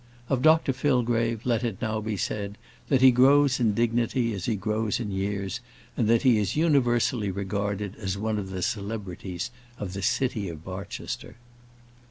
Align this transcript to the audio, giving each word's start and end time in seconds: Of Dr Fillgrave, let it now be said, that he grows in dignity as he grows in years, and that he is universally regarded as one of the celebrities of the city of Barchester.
Of 0.29 0.41
Dr 0.41 0.73
Fillgrave, 0.73 1.45
let 1.45 1.63
it 1.63 1.79
now 1.79 2.01
be 2.01 2.17
said, 2.17 2.57
that 2.89 3.01
he 3.01 3.11
grows 3.11 3.59
in 3.59 3.75
dignity 3.75 4.33
as 4.33 4.45
he 4.45 4.55
grows 4.55 4.99
in 4.99 5.11
years, 5.11 5.59
and 5.95 6.07
that 6.09 6.23
he 6.23 6.39
is 6.39 6.55
universally 6.55 7.29
regarded 7.29 7.95
as 7.97 8.17
one 8.17 8.39
of 8.39 8.49
the 8.49 8.63
celebrities 8.63 9.51
of 9.77 9.93
the 9.93 10.01
city 10.01 10.49
of 10.49 10.63
Barchester. 10.65 11.35